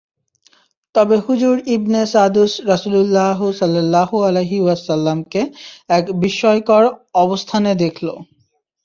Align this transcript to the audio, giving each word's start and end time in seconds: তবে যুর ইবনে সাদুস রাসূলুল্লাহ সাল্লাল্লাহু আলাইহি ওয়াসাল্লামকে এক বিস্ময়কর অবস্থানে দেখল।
তবে 0.95 1.15
যুর 1.41 1.57
ইবনে 1.75 2.01
সাদুস 2.05 2.53
রাসূলুল্লাহ 2.65 3.39
সাল্লাল্লাহু 3.51 4.15
আলাইহি 4.27 4.57
ওয়াসাল্লামকে 4.61 5.41
এক 5.89 6.05
বিস্ময়কর 6.21 6.83
অবস্থানে 7.15 7.71
দেখল। 7.83 8.07